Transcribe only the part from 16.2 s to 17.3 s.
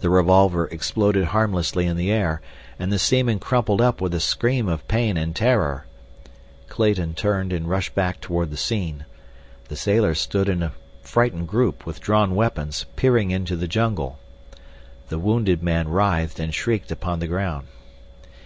and shrieked upon the